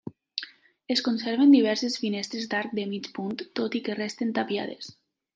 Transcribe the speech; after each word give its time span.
Es 0.93 1.01
conserven 1.07 1.51
diverses 1.55 1.97
finestres 2.05 2.47
d'arc 2.53 2.73
de 2.79 2.85
mig 2.93 3.09
punt, 3.17 3.35
tot 3.59 3.77
i 3.81 3.83
que 3.89 3.99
resten 3.99 4.33
tapiades. 4.39 4.89